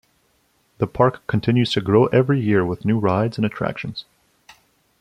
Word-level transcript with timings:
The 0.79 0.87
park 0.87 1.27
continues 1.27 1.73
to 1.73 1.79
grow 1.81 2.07
every 2.07 2.39
year 2.41 2.65
with 2.65 2.85
new 2.85 2.97
rides 2.97 3.37
and 3.37 3.45
attractions. 3.45 4.05